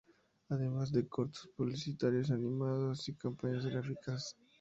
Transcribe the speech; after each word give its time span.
Además 0.49 0.91
de 0.91 1.07
cortos 1.07 1.47
publicitarios 1.55 2.31
animados 2.31 3.07
y 3.07 3.13
campañas 3.15 3.67
gráficas. 3.67 4.35